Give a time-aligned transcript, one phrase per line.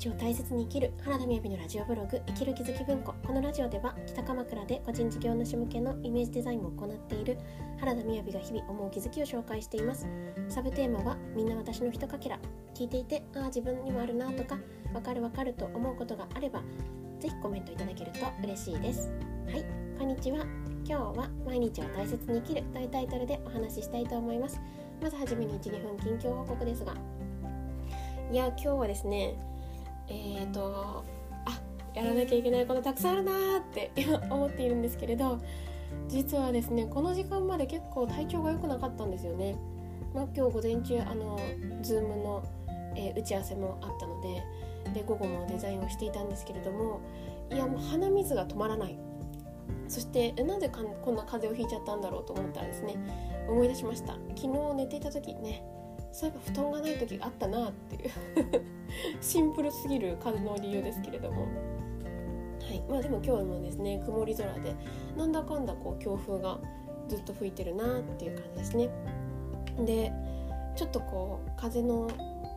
[0.00, 3.14] 日を大切に生きる原田みやびのラジオブログ生きる気づき文庫。
[3.22, 7.36] このラジオでは北鎌倉で個人事業主向けのイメージデザインを行っている
[7.78, 10.06] 原田みやびが日々思う気づきを紹介しています。
[10.48, 12.38] サブテーマはみんな私のひとかけら。
[12.74, 14.58] 聞いていてああ自分にもあるなとか
[14.94, 16.62] わかるわかると思うことがあれば
[17.18, 19.12] ぜひコメントいただけると嬉しいです。
[19.52, 19.64] はい。
[19.98, 20.46] こんにちは。
[20.86, 22.62] 今日は毎日を大切に生きる。
[22.72, 24.62] というタイトルでお話ししたいと思います。
[25.02, 26.94] まずはじめに12分近況報告ですが。
[28.32, 29.49] いや今日はですね
[30.10, 31.04] えーと
[31.46, 31.60] あ
[31.94, 35.38] やらなきゃいけないことたくさんあるなーって今 思っているんですけれど
[36.08, 39.56] 実はですねこの時間まで結構体調が良くなかったんですよね、
[40.14, 41.38] まあ、今日午前中あの
[41.82, 42.42] Zoom の、
[42.96, 44.42] えー、打ち合わせもあったので
[44.92, 47.00] で午後もデザインをしていたんですけれども
[47.50, 48.98] いやもう鼻水が止まらない。
[49.88, 52.94] そしてなぜかこんな風邪をひいちゃったんだろうと思ったらですね
[53.48, 54.12] 思い出しました。
[54.36, 55.64] 昨日寝ていた時ね
[56.12, 58.10] そういえば布団がない時があったなっていう。
[59.20, 61.42] シンプルすぎる風の理由ですけれども。
[61.42, 61.46] は
[62.72, 62.82] い。
[62.88, 64.74] まあでも今日もですね曇り空で
[65.16, 66.58] なんだかんだこう強風が
[67.08, 68.88] ずっと吹いてるなっていう感じですね。
[69.84, 70.12] で
[70.76, 72.08] ちょっとこう風の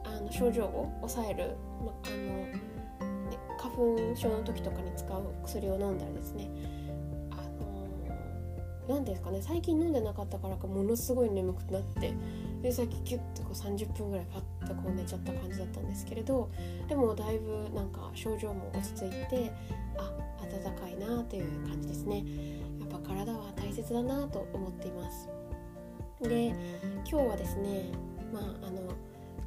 [0.05, 6.49] あの症状を抑える、ま、あの、ね、花粉症の時とかに使う薬を飲んだらですね
[8.87, 12.13] 何ですかね最近飲んでなかったからかものすごい眠くなって
[12.61, 16.49] でさっきキュッとこう30分ぐらいパッとこう寝ちゃった感じだったんですけれど
[16.87, 19.51] でもだいぶなんか症状も落ち着いて
[19.97, 20.11] あ
[20.41, 22.23] 暖かいなという感じですね。
[22.79, 25.27] やっぱ体は大切だなと思っています。
[26.21, 26.47] で
[27.09, 27.91] 今日はですね
[28.31, 28.81] まああの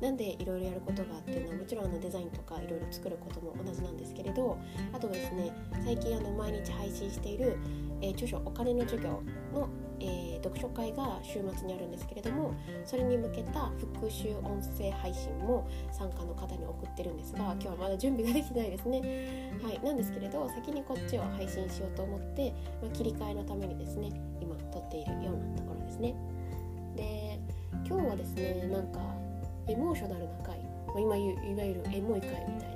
[0.01, 4.59] なんでいろいろやることがあっていうのはもちろんあのデザインとかいろいろ作ることも同じなんですけれど
[4.93, 5.53] あとですね
[5.85, 7.57] 最近あの毎日配信している、
[8.01, 12.53] えー、著書「お金の授業の」えー、読書会が週末にあるんですけれども
[12.85, 19.01] それに向けた復習音声配信も参加の方に送ってるんですが今日はまだ準備ができないですね。
[19.63, 22.53] はい、なんですけれど先にこっちを配信しようと思って、
[22.83, 26.15] まあ、切り替えのためにですね今撮っているようなところですね。
[26.95, 27.41] で
[27.87, 29.01] 今日はですねなんか
[29.69, 31.21] エモーショナルな回、まあ、今い
[31.55, 32.76] わゆるエモい回みたい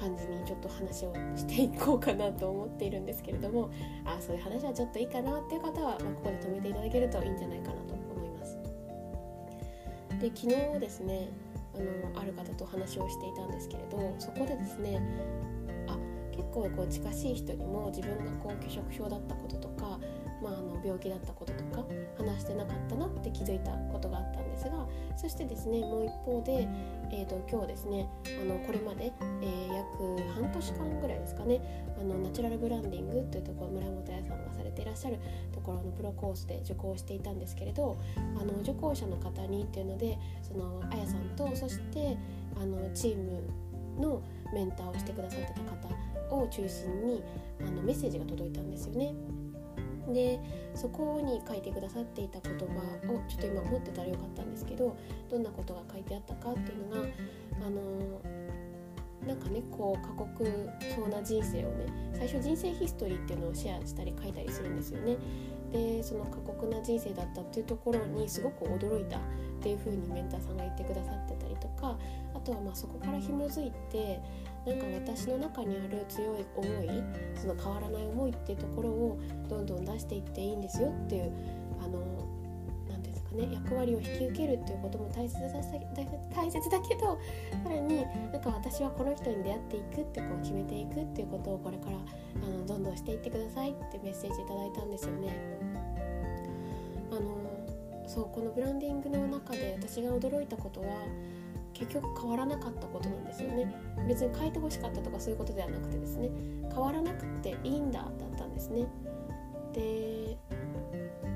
[0.00, 3.70] 感じにちょっと話をしていこうかなと思っているんですけれども
[4.06, 8.58] あそういう話はちょっといいかなっていう方は、まあ、ここで止めていただけるといいんじゃないかなと思います。
[10.18, 11.28] で昨日ですね
[11.74, 11.78] あ
[12.16, 15.00] のある方と話をしていたんですけれどそこでですね
[15.86, 15.96] あ
[16.30, 19.98] 結構こう近しい人にも自分がこう拒食症だったこととか
[20.42, 21.84] まあ、あの病気だったこととか
[22.16, 26.68] 話してなかったなって気づいたことがあったですがそしてですねもう一方で、
[27.10, 28.06] えーと、今日ですね
[28.40, 31.60] あのこれまで、えー、約半年間ぐらいですかね
[31.98, 35.18] あのナチュラルブランディングというところ村本屋さんがされていらっしゃる
[35.52, 42.16] ところのプロコースで受講していたんですけれどあの受講者の方にっていうのでそのあやさんとそして
[42.60, 43.42] あのチーム
[43.98, 44.22] の
[44.52, 45.60] メンターをしてくださってた
[46.32, 47.22] 方を中心に
[47.60, 49.14] あのメッセージが届いたんですよね。
[50.12, 50.40] で
[50.74, 54.96] そこに書いてくださっていた言葉をちょっと今持ってたらよかったんですけど
[55.30, 57.08] どんなことが書いてあったかっていうのが
[57.66, 58.20] あの
[59.26, 60.44] なんかねこう過酷
[60.94, 65.16] そうな人生をね最初人生ヒストリーっていうのをシェアしたり書いたりするんですよね。
[65.72, 69.20] でその過酷な人生だったっていうところにすごく驚いたっ
[69.62, 71.96] ていう風にメンターさんが言ってくださってたりとか
[72.34, 74.20] あとはまあそこから紐づいて
[74.66, 77.02] なんか私の中にある強い思い
[77.34, 81.32] その変わらない思いっていうところをどんどん出していっていいんですよっていう
[81.82, 81.98] あの
[82.90, 85.48] 何ですかね役割を引き受けるっていうことも大切だ
[86.34, 87.18] 大切だけど
[87.64, 95.34] さらになんか私はこの人に出会っていくってこう決めていくっていうことをこれからあのどんどんしていってくださいってメッセージいただいたんですよね。
[97.10, 97.40] あの
[98.06, 100.86] そうこのブランディングの中で私が驚いたことは
[101.80, 103.74] 結局変わらなかったことなんですよね。
[104.06, 106.30] 別に変えてほしかったとかそういうことではなくてですね。
[106.68, 108.86] 変わらなくていいんだだったんですね。
[109.72, 110.36] で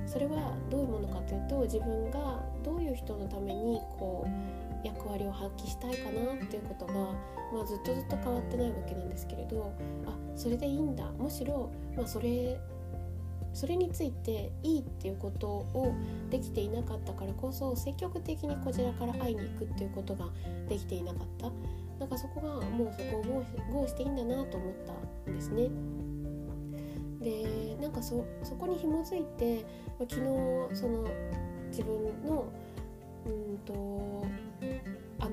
[0.06, 9.72] それはどういうものかというと自分がどういう人のためにこう役割を発揮したいかなっていうことが、まあ、ずっとずっと変わってないわけなんですけれど
[10.06, 11.10] あそれでいいんだ。
[11.18, 12.60] むしろ、まあ、それ
[13.54, 15.94] それについていいっていうことを
[16.30, 20.26] できていなかったからこそ積極的にこちらから会いに行くっていうことが
[20.68, 21.50] できていなかった
[21.98, 24.74] なんかそこがもうそこを合していいんだなと思っ
[25.24, 25.68] たんですね。
[27.20, 29.64] でなんかそそこに紐づいて
[30.00, 30.20] 昨日
[30.76, 31.06] その
[31.70, 31.96] 自分
[32.26, 32.44] の
[33.26, 34.26] うんと
[35.20, 35.32] あの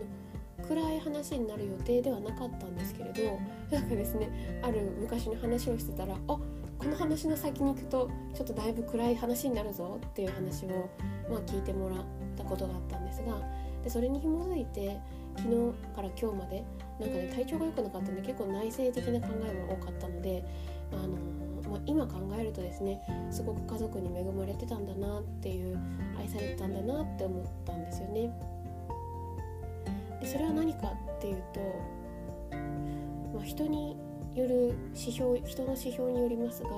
[0.66, 3.38] 暗い話になる予定ではなかったんですけれど
[3.76, 6.40] なんかですねある昔の話をしてたらあ
[6.82, 10.90] この話の先に行くとちょっとだいぶ暗い話になるぞっていう話を、
[11.30, 12.00] まあ、聞いてもらっ
[12.36, 13.38] たことがあったんですが
[13.84, 15.00] でそれに紐づいて
[15.38, 16.64] 昨日から今日まで
[17.00, 20.44] なんかね体調が良くなかったんで結構内省的な考えも多かったので
[20.92, 23.00] あの、まあ、今考えるとですね
[23.30, 25.80] すごく家族に恵まれてたんだなっていう
[26.18, 28.34] 愛されてたんだなって思ったんですよね。
[30.20, 31.60] でそれは何かっていうと、
[33.36, 33.96] まあ、人に
[34.36, 36.70] よる指標人の指標によりますが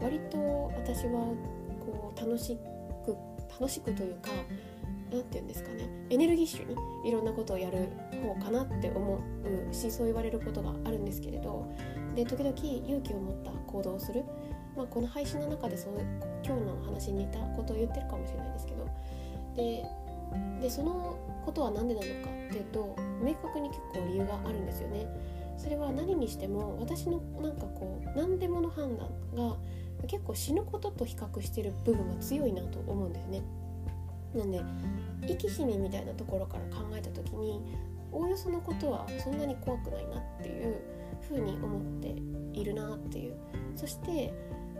[0.00, 0.38] 割と
[0.76, 1.34] 私は
[1.80, 2.56] こう楽し
[3.04, 3.16] く
[3.48, 4.30] 楽しくというか
[5.10, 7.88] 何て言うんですかねエネルギッシュにいろんなことをやる
[8.22, 9.18] 方かなって思
[9.70, 11.66] うしそう言われることがあるんですけれど
[12.14, 14.24] で時々勇気を持った行動をする、
[14.76, 15.94] まあ、この配信の中でそう
[16.44, 18.88] 今日の話に似たことを言ってるかもしれないですけど
[19.56, 19.84] で
[20.60, 25.06] でそのことは何でなのかっていうと明確に結構理由があるんですよね。
[25.60, 29.56] それは何にしても私のなんかこう何でもの判断が
[30.06, 33.42] 結構死ぬことと比較してる部分が強いなと思うんですね。
[34.34, 34.62] なんで
[35.26, 37.60] 生き死にみたいなところから考えた時に
[38.12, 40.76] おおよそのことはそんなに怖くないなっていう
[41.28, 42.14] ふうに思って
[42.58, 43.34] いるなっていう
[43.76, 44.32] そして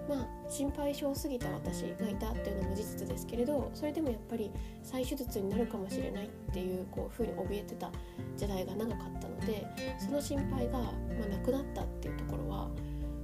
[0.08, 4.50] まあ心配性すぎた私がいたっていうのも事実ですけれどそれでもやっぱり
[4.82, 7.90] 再手術になるかもしれないっていうこうふうに怯えてた
[8.36, 9.66] 時代が長かったので
[9.98, 12.70] その心配が、ま、なくなったっていうところは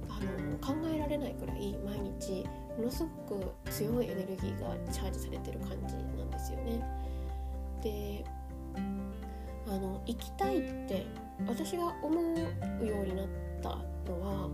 [0.09, 2.45] あの考えられないくらい毎日
[2.77, 6.83] ものすごく強いエネルギーがチャージされてる感じなんですよね。
[7.81, 8.25] で
[9.67, 11.05] あの生きたいって
[11.47, 13.27] 私が思うようになっ
[13.61, 13.69] た
[14.09, 14.49] のは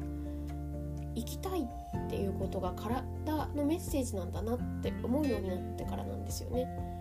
[1.15, 3.03] 生きたいっていうことが体
[3.55, 6.92] のメッセージなんだなって思うようになってからなんですよね。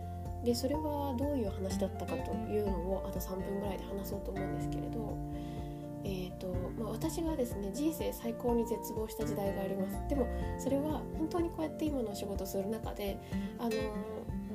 [0.45, 5.17] でそれはどういう話だったかというのをあと3分ぐらいで話そうと思うんですけれど、
[6.05, 6.49] えーと
[6.79, 9.97] まあ、私がですね人生最高に絶望した時代があります。
[10.09, 10.27] でも
[10.59, 13.19] それは本当にこうやって今の仕事する中で
[13.59, 13.71] あの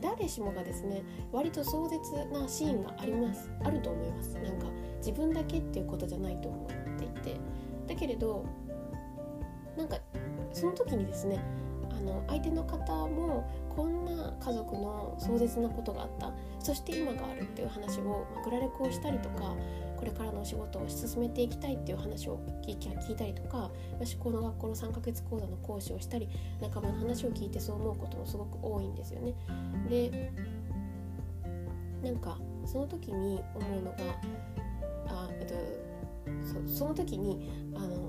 [0.02, 2.00] 誰しもがですね割と壮絶
[2.32, 3.50] なシーンがあります。
[3.64, 4.34] あると思います。
[4.36, 4.68] なんか
[4.98, 7.40] 自分だけっていうことじゃないと思っていて。
[7.88, 8.46] だけれど
[9.78, 9.98] なんか
[10.52, 11.40] その時にですね
[12.08, 19.56] の相手の方もこんな家族の壮絶なことがあったそして今があるっていう話を、まあ、グラレコをしたりとか
[19.98, 26.30] これからのお仕事を進めていきたいっていう話を聞いたりとか私この学校の3ヶ月講座の講師をしたり
[26.62, 29.34] 仲間の話を聞いてそう思うこともすごく多いんですよね。
[29.90, 30.32] で
[32.04, 33.98] なんかその時に思うのが
[35.08, 38.07] あ、えっと、その時にあの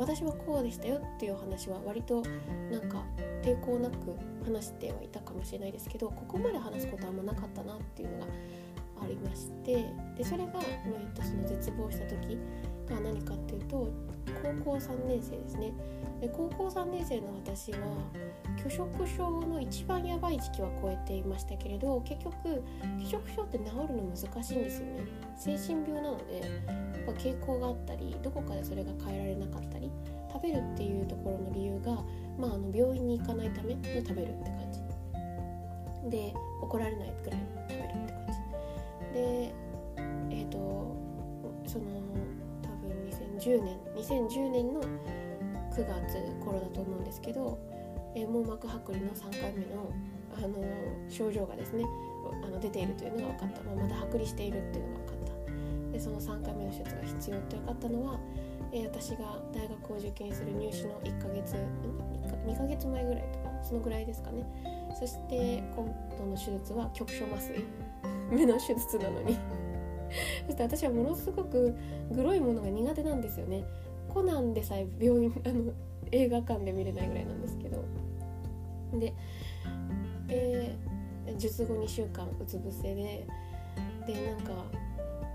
[0.00, 2.22] 私はこうでしたよっていう話は割と
[2.70, 3.04] なんか
[3.42, 8.26] 抵抗なく話してはいたかもしれないですけどここまで話すことはあんまなかったなっていうのが
[9.02, 9.84] ありまして
[10.16, 10.52] でそれが
[10.86, 12.38] 今言っその絶望した時
[12.88, 13.88] が何かっていうと
[14.64, 15.72] 高校3年生ですね。
[16.20, 17.78] で高校3年生の私は
[18.56, 22.62] 拒食症の一番やばい時期は超えていましたけれど結局
[22.98, 25.04] 拒食症って治るの難しいんですよね。
[25.36, 26.42] 精神病なので
[27.12, 29.90] ぱ傾向があったりどこかでそれが変えられなかったり
[30.32, 31.92] 食べるっていうところの理由が、
[32.38, 34.80] まあ、あの病院に行かないための食べるって感じ。
[36.08, 39.14] で怒られないくらい食べるって感じ。
[39.14, 39.54] で
[40.30, 40.96] えっ、ー、と
[41.66, 41.84] その
[42.62, 42.90] 多分
[43.38, 47.58] 2010年2010年の9月頃だと思うんですけど、
[48.14, 49.90] えー、網膜剥離の3回目の、
[50.36, 50.56] あの
[51.08, 51.84] 症状がですね
[52.44, 55.19] あの出ているというのが分かった、まあ、まだ剥離しているっていうのが分かった。
[56.00, 58.18] その3回目の手術が必要って分かったのは、
[58.72, 61.56] えー、私が大学を受験する入試の1ヶ月
[62.46, 64.44] 2ヶ月前ぐらいとかそのぐらいですかね。
[64.98, 65.86] そして今
[66.18, 67.64] 度の手術は局所麻酔。
[68.32, 69.36] 目の手術なのに。
[70.46, 71.74] そして私はものすごく
[72.10, 73.64] グロいものが苦手なんですよね。
[74.08, 75.72] コナンでさえ病院 あの
[76.10, 77.84] 映画館で見れないぐらいなんですけど。
[78.98, 79.14] で、
[80.28, 83.26] えー、術後2週間うつ伏せで
[84.06, 84.64] でなんか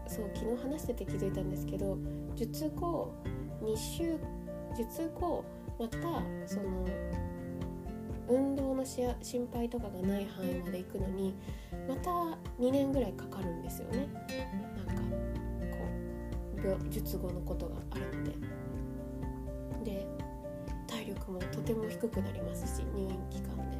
[0.08, 1.98] そう昨日話してて気づいたんですけど
[2.36, 3.14] 術後
[3.62, 4.18] 2週
[4.78, 5.44] 術後
[5.80, 5.98] また
[6.46, 6.88] その
[8.28, 9.16] 運動の心
[9.54, 11.36] 配とかがない範囲まで行くのに
[11.88, 12.10] また
[12.60, 14.08] 2年ぐらいかかるんですよね
[14.86, 15.02] なんか
[16.68, 18.66] こう術後のことがあるので。
[19.86, 20.06] で
[20.88, 23.78] 体力もとても低くなりますし入院期間で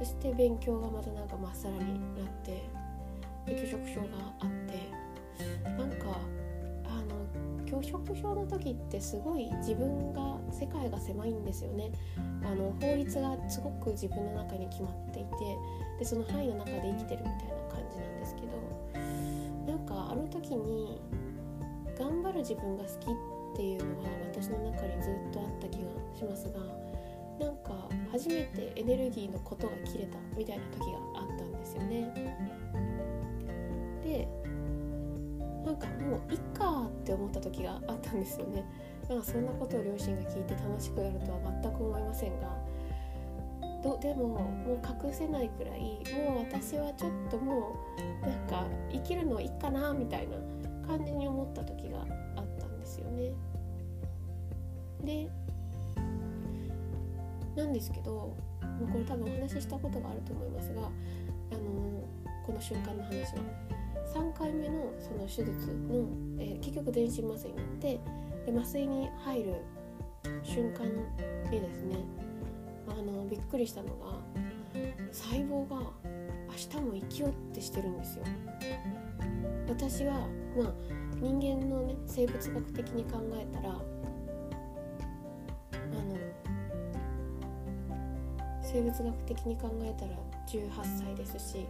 [0.00, 2.68] そして勉強がまたなんかまっさらになって
[3.46, 4.06] で拒食症が
[4.40, 5.03] あって
[5.78, 6.20] なんか
[6.84, 11.90] あの拒食症の時ってすごい自分が世界が狭いんですよね
[12.44, 15.30] あの法律がすごく自分の中に決まっていて
[15.98, 18.54] でその範囲の中で生きてるみたいな感じなんですけど
[19.66, 21.00] なんかあの時に
[21.98, 26.58] 頑張る自分が好きっていうのは私の中にずっとあった気がしますが
[27.38, 32.54] なんか初めてエネルギーのことが切れたみたいな時があったんですよね。
[35.74, 38.64] んかもういっかって思った時があったんですよね
[39.08, 42.48] なんかそんなことを両親が聞いて楽しくなるとは全く思いませんが
[43.82, 45.80] どでももう隠せないくらい
[46.26, 47.76] もう私はちょっとも
[48.24, 50.36] うなんか生きるのいいかなみたいな
[50.88, 51.98] 感じに思った時が
[52.36, 53.32] あったんですよね。
[55.04, 55.28] で
[57.56, 58.36] なんですけども
[58.82, 60.90] うこれ多分お話ししたことがあると思いますが、あの
[62.44, 63.42] この瞬間の話は
[64.14, 66.06] 3回目のその手術の、
[66.38, 68.00] えー、結局全身麻酔になって
[68.46, 69.54] で麻酔に入る
[70.44, 70.86] 瞬間
[71.50, 71.96] にですね
[72.86, 74.20] あのびっくりしたのが
[75.10, 78.24] 細胞が明日も生きようってしてるんですよ。
[79.68, 80.12] 私は
[80.56, 80.72] まあ
[81.20, 83.82] 人間のね生物学的に考えたらあの
[88.62, 90.12] 生物学的に考えたら
[90.46, 90.70] 18
[91.04, 91.66] 歳ですし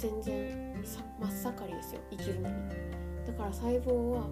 [0.00, 2.00] 全然真っ盛りですよ。
[2.10, 2.54] 生きるのに
[3.26, 4.26] だから細胞は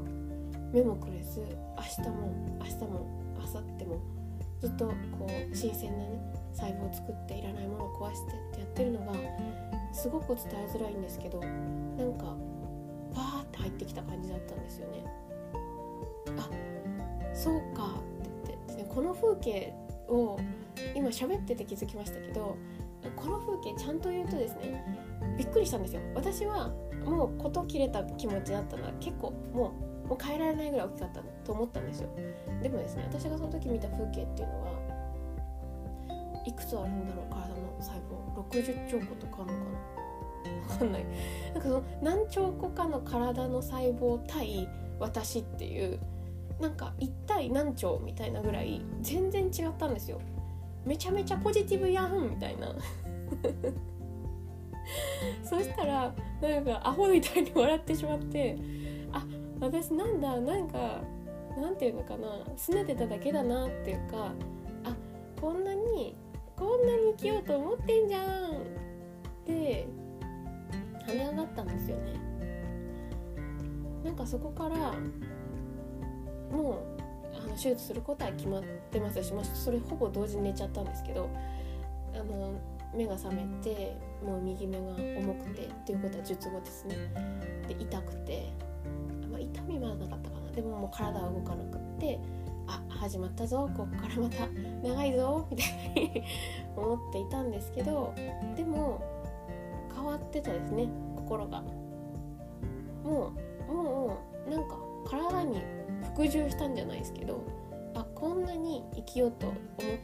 [0.73, 1.41] 目もくれず
[1.77, 4.19] 明日も明日も明後日も。
[4.61, 6.21] ずっとこう新鮮なね
[6.53, 9.13] 細胞を作っていらないものを壊してってやってるのが
[9.93, 11.47] すごく伝えづらいんですけどな
[12.05, 12.37] んか
[13.15, 15.05] バーって入ってきた感じだったんですよね。
[16.39, 16.51] あ
[17.33, 17.95] そうか
[18.45, 19.73] って言って、ね、この風景
[20.09, 20.39] を
[20.95, 22.57] 今喋ってて気づきましたけど
[23.15, 24.85] この風景ちゃんと言うとですね
[25.39, 26.03] びっくりしたんですよ。
[26.15, 26.71] 私は
[27.05, 29.73] もう事切れた気持ちだったのは結構も
[30.05, 32.09] うもう変えられないぐらい大きかったと思ったんですよ。
[32.63, 34.73] でもですね私がその時見た風景っていうのは
[36.47, 40.69] いくつあるんだろう体の細胞？60兆個とかあるのかな？
[40.69, 41.05] 分かんない。
[41.55, 44.69] なんかその何兆個かの体の細胞対
[44.99, 46.01] 私っていう
[46.59, 50.21] なんか一対何兆みたいなぐらい全然違ったんですよ。
[50.85, 52.75] めちゃめちゃポジティブやんみたいな。
[55.45, 58.57] そしたらなんかアホみたいに笑ってしまって
[59.13, 59.25] あ
[59.61, 61.01] 私なんだなんか
[61.57, 64.33] なんていうのかな拗ねてただけだなっていうか
[64.85, 64.95] あ
[65.41, 66.17] こんなに
[66.57, 68.27] こんなに生きようと思ってんじゃんっ
[69.45, 69.87] て
[71.07, 72.21] 跳ね上がったんですよね。
[74.05, 74.95] なんかそこから
[76.51, 76.75] もう
[77.37, 81.29] あの手術することは決まってますし、まあ、それほぼ同時に寝ちゃったんですけど
[82.15, 82.55] あの
[82.95, 84.87] 目が覚めてもう右目が
[85.19, 86.97] 重くてっていうことは術後ですね。
[87.69, 88.53] で痛くて。
[89.31, 90.51] まあ痛みはなかったかな。
[90.53, 92.19] でももう体は動かなくって
[92.67, 93.69] あ始まったぞ。
[93.77, 94.47] こっからまた
[94.83, 95.47] 長いぞ。
[95.51, 96.23] みたいに
[96.77, 98.13] 思っていたんですけど
[98.57, 99.01] でも
[99.95, 100.89] 変わってたですね。
[101.17, 101.63] 心が。
[103.05, 103.33] も
[103.69, 104.77] うもうなんか
[105.07, 105.63] 体に
[106.15, 107.43] 服従したんじゃないですけど
[107.95, 109.59] あこんなに生きようと思っ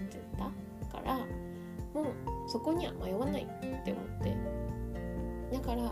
[0.08, 1.18] てたから
[2.54, 3.46] そこには迷わないっ
[3.84, 4.36] て思って。
[5.52, 5.90] だから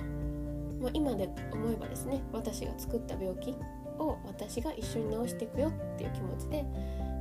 [0.83, 3.55] まあ、今で思えばですね私が作った病気
[3.99, 6.65] を私が一緒に治していくよっていう気持ちで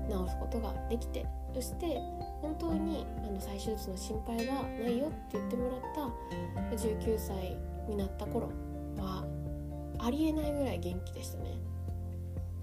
[0.10, 2.00] 治すことができてそして
[2.42, 5.82] 本当にあの再手術の心配がないよって言ってもらっ
[6.72, 7.56] た19歳
[7.88, 8.48] になった頃
[8.98, 9.24] は
[10.00, 11.52] ありえないぐらい元気でしたね。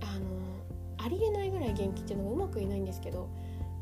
[0.00, 3.28] あのありえないぐらい元気っていうのがうまくいないんですけど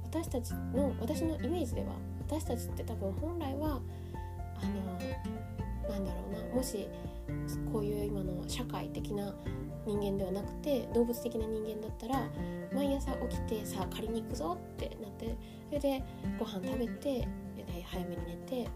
[0.05, 1.95] 私たちの私のイメージでは
[2.29, 3.81] 私たちって多分本来は
[4.61, 6.89] あのなんだろうなもし
[7.73, 9.35] こういう今の社会的な
[9.87, 12.29] 人間ではなくて動物的な人間だったら
[12.75, 15.37] 毎朝起きてさあ借りに行くぞってなって
[15.69, 16.03] それで
[16.39, 17.27] ご飯食べてで
[17.89, 18.69] 早めに寝て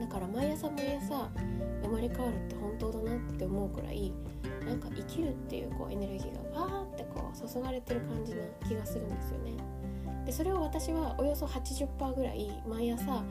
[0.00, 1.28] だから毎朝毎朝
[1.82, 4.12] 生まれ変わるって本当だなって思うくらい
[4.64, 9.52] なんか生きるっていうこうエネルギーがわーってこう注がれてる感じな気がするんですよね。
[10.24, 13.24] でそれを私はおよそ80%ぐらい毎朝あ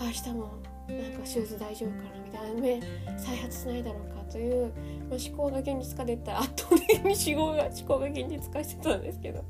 [0.00, 0.50] 明日も
[0.88, 2.20] なんかシューズ大丈夫かな？
[2.24, 2.80] みたいな目
[3.18, 4.22] 再発しないだろうか？
[4.30, 4.72] という、
[5.08, 9.44] まあ、思考が現実化でったら圧倒的に思考が思考が現実化してたんですけど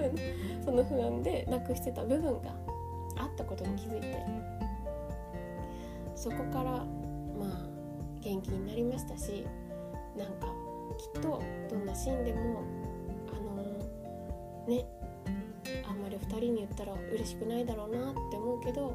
[0.64, 2.50] その不安でなくしてた部分が
[3.16, 4.24] あったことに気づいて
[6.14, 6.84] そこからま
[7.46, 7.66] あ
[8.20, 9.46] 元気になりましたし
[10.16, 10.46] なんか
[10.98, 12.60] きっとどんなシーンでも
[13.32, 13.62] あの
[14.68, 14.86] ね
[16.20, 18.94] 2人に言ったら嬉しくないだろうなって思うけど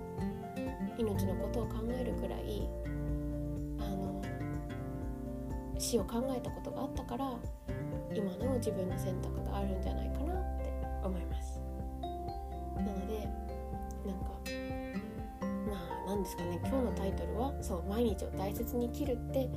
[0.97, 2.67] 命のことを考えるくらい
[3.79, 4.21] あの
[5.77, 7.31] 死を考えたことがあったから
[8.13, 10.71] 今の自分の選択があるんじゃないかなって
[11.03, 11.59] 思います。
[12.77, 13.27] なので
[14.05, 14.31] なんか
[15.69, 16.59] まあ何ですかね。
[16.63, 19.49] 今日のタイトルはそう毎日を大切に生きるって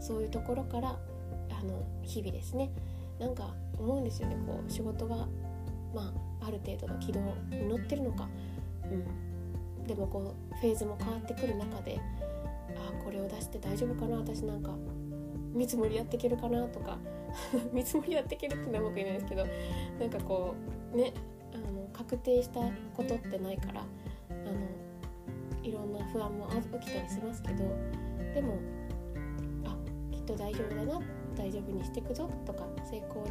[0.00, 2.70] そういうところからあの日々ですね。
[3.18, 4.36] なんか思うんですよね。
[4.46, 5.28] こう仕事が
[5.94, 7.20] まあある程度の軌道
[7.50, 8.28] に乗ってるのか、
[8.84, 12.00] うん、でもこうフェーズも変わってくる中で
[12.76, 14.16] あこれを出して大丈夫かな。
[14.16, 14.74] 私なんか
[15.52, 16.98] 見積もりやっていけるかなとか。
[17.72, 19.46] 見積もりやっていけるってのはうまく言えないですけど
[20.00, 20.54] なんかこ
[20.92, 21.12] うね
[21.54, 22.60] あの確定した
[22.94, 24.50] ことってないからあの
[25.62, 26.48] いろんな不安も
[26.80, 27.64] 起きたりしますけど
[28.34, 28.58] でも
[29.64, 29.76] あ
[30.10, 31.00] きっと大丈夫だな
[31.36, 33.24] 大丈夫にしていくぞとか成功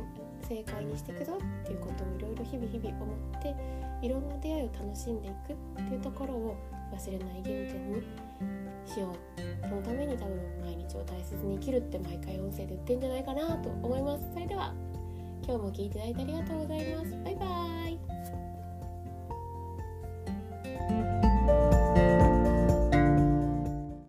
[0.48, 3.56] 正解にしていくぞっていうことをいろいろ日々日々思って
[4.02, 6.56] いろんな出会いを楽しんでいくっていうところを
[6.92, 8.02] 忘れない原点に
[8.86, 9.68] しよう。
[9.68, 14.24] そのために多分毎日を大切に生きるって毎回音声で言ってんじゃないかなと思います。
[14.34, 14.74] それでは
[15.44, 17.12] 今日も聞いていただいてありがとうございます。
[17.24, 17.89] バイバーイ。